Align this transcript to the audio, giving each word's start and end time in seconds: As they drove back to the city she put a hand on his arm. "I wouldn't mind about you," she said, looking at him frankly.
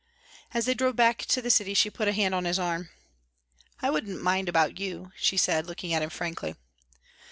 As 0.51 0.65
they 0.65 0.73
drove 0.73 0.95
back 0.95 1.19
to 1.25 1.43
the 1.43 1.51
city 1.51 1.75
she 1.75 1.91
put 1.91 2.07
a 2.07 2.11
hand 2.11 2.33
on 2.33 2.45
his 2.45 2.57
arm. 2.57 2.89
"I 3.83 3.91
wouldn't 3.91 4.19
mind 4.23 4.49
about 4.49 4.79
you," 4.79 5.11
she 5.15 5.37
said, 5.37 5.67
looking 5.67 5.93
at 5.93 6.01
him 6.01 6.09
frankly. 6.09 6.55